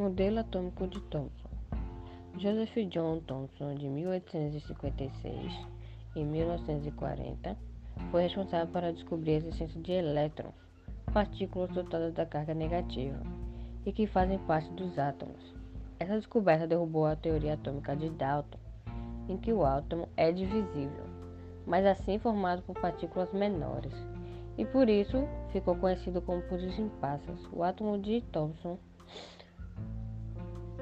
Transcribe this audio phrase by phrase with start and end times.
[0.00, 1.50] Modelo atômico de Thomson.
[2.38, 5.52] Joseph John Thomson, de 1856
[6.16, 7.54] e 1940,
[8.10, 10.54] foi responsável para descobrir a existência de elétrons,
[11.12, 13.20] partículas dotadas da carga negativa,
[13.84, 15.54] e que fazem parte dos átomos.
[15.98, 18.58] Essa descoberta derrubou a teoria atômica de Dalton,
[19.28, 21.04] em que o átomo é divisível,
[21.66, 23.92] mas assim formado por partículas menores,
[24.56, 27.38] e por isso ficou conhecido como puros impassas.
[27.52, 28.78] O átomo de Thomson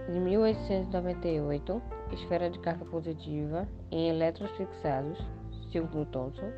[0.09, 5.19] de 1898, esfera de carga positiva em elétrons fixados,
[5.71, 6.51] segundo Thomson,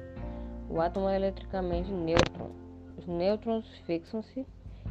[0.68, 2.50] o átomo é eletricamente nêutron.
[2.96, 4.46] Os nêutrons fixam-se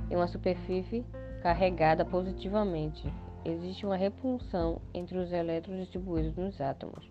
[0.09, 1.05] em uma superfície
[1.41, 3.11] carregada positivamente.
[3.45, 7.09] Existe uma repulsão entre os elétrons distribuídos nos átomos.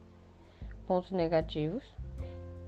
[0.86, 1.82] Pontos negativos.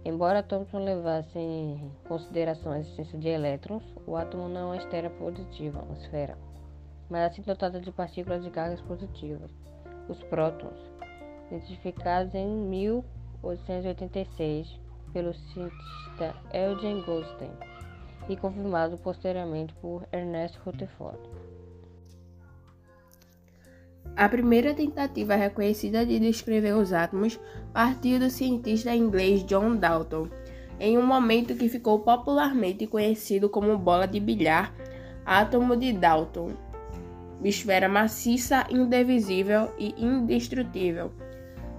[0.03, 5.11] Embora Thomson levasse em consideração a existência de elétrons, o átomo não é uma esfera
[5.11, 6.39] positiva, uma esfera
[7.11, 9.51] mas assim dotada de partículas de cargas positivas,
[10.09, 10.79] os prótons,
[11.51, 14.79] identificados em 1886
[15.13, 17.51] pelo cientista Eugen Goldstein
[18.29, 21.19] e confirmado posteriormente por Ernest Rutherford.
[24.17, 27.41] A primeira tentativa reconhecida de descrever os átomos
[27.73, 30.29] partiu do cientista inglês John Dalton,
[30.79, 34.75] em um momento que ficou popularmente conhecido como bola de bilhar,
[35.25, 36.51] átomo de Dalton,
[37.45, 41.13] esfera maciça, indivisível e indestrutível.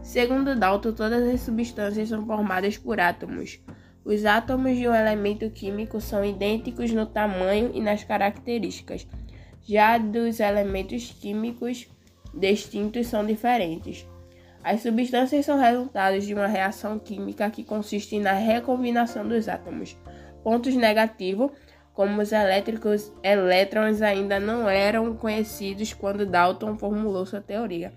[0.02, 3.60] Segundo Dalton, todas as substâncias são formadas por átomos.
[4.04, 9.08] Os átomos de um elemento químico são idênticos no tamanho e nas características,
[9.62, 11.88] já dos elementos químicos
[12.34, 14.08] distintos são diferentes.
[14.64, 19.98] As substâncias são resultados de uma reação química que consiste na recombinação dos átomos.
[20.44, 21.52] Pontos negativos
[22.02, 27.94] como os elétricos elétrons ainda não eram conhecidos quando Dalton formulou sua teoria.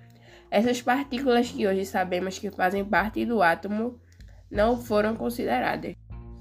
[0.51, 3.98] Essas partículas que hoje sabemos que fazem parte do átomo
[4.51, 5.95] não foram consideradas.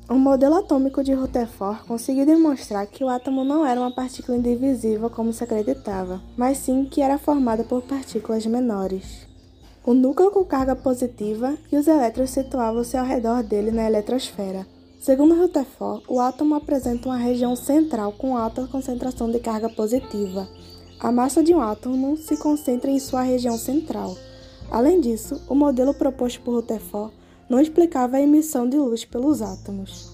[0.10, 5.10] O modelo atômico de Rutherford conseguiu demonstrar que o átomo não era uma partícula indivisível
[5.10, 9.26] como se acreditava, mas sim que era formada por partículas menores.
[9.86, 14.68] O núcleo com carga positiva e os elétrons situavam-se ao redor dele na eletrosfera,
[15.04, 20.48] Segundo Rutherford, o átomo apresenta uma região central com alta concentração de carga positiva.
[20.98, 24.16] A massa de um átomo se concentra em sua região central.
[24.72, 27.14] Além disso, o modelo proposto por Rutherford
[27.50, 30.10] não explicava a emissão de luz pelos átomos.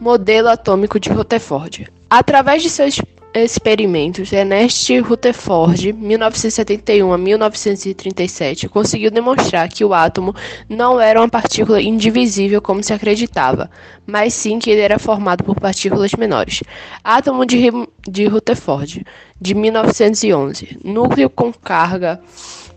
[0.00, 1.86] Modelo atômico de Rutherford.
[2.10, 3.00] Através de seus
[3.44, 10.34] experimentos, Ernest Rutherford, 1971 a 1937, conseguiu demonstrar que o átomo
[10.68, 13.70] não era uma partícula indivisível como se acreditava,
[14.06, 16.62] mas sim que ele era formado por partículas menores.
[17.02, 17.70] Átomo de,
[18.08, 19.04] de Rutherford,
[19.40, 22.20] de 1911, núcleo com carga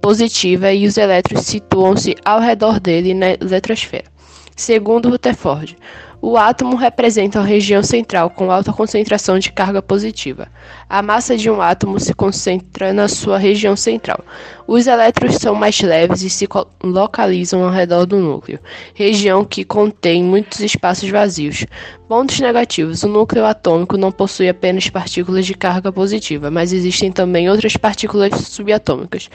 [0.01, 4.05] positiva e os elétrons situam-se ao redor dele na eletrosfera.
[4.55, 5.77] Segundo Rutherford,
[6.21, 10.49] o átomo representa uma região central com alta concentração de carga positiva.
[10.89, 14.19] A massa de um átomo se concentra na sua região central.
[14.67, 16.47] Os elétrons são mais leves e se
[16.83, 18.59] localizam ao redor do núcleo,
[18.93, 21.65] região que contém muitos espaços vazios.
[22.07, 27.49] Pontos negativos: o núcleo atômico não possui apenas partículas de carga positiva, mas existem também
[27.49, 29.29] outras partículas subatômicas,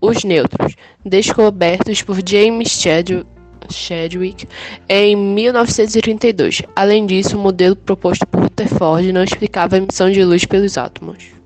[0.00, 3.31] os nêutrons, descobertos por James Chadwick
[3.70, 4.48] Chadwick
[4.88, 6.62] em 1932.
[6.74, 11.41] Além disso, o modelo proposto por Rutherford não explicava a emissão de luz pelos átomos.